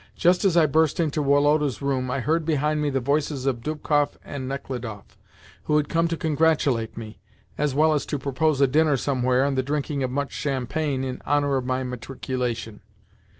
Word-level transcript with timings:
Just 0.15 0.43
as 0.45 0.57
I 0.57 0.65
burst 0.65 0.99
into 0.99 1.21
Woloda's 1.21 1.79
room, 1.79 2.09
I 2.09 2.21
heard 2.21 2.43
behind 2.43 2.81
me 2.81 2.89
the 2.89 2.99
voices 2.99 3.45
of 3.45 3.61
Dubkoff 3.61 4.17
and 4.25 4.47
Nechludoff, 4.49 5.15
who 5.65 5.77
had 5.77 5.89
come 5.89 6.07
to 6.07 6.17
congratulate 6.17 6.97
me, 6.97 7.19
as 7.55 7.75
well 7.75 7.93
as 7.93 8.07
to 8.07 8.17
propose 8.17 8.61
a 8.61 8.67
dinner 8.67 8.97
somewhere 8.97 9.43
and 9.45 9.55
the 9.55 9.61
drinking 9.61 10.01
of 10.01 10.09
much 10.09 10.31
champagne 10.31 11.03
in 11.03 11.21
honour 11.27 11.55
of 11.55 11.67
my 11.67 11.83
matriculation. 11.83 12.81